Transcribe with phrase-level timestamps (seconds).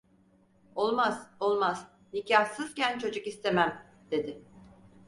[0.75, 1.87] Olmaz, olmaz!
[2.13, 3.85] Nikahsızken çocuk istemem!
[4.11, 4.43] dedi.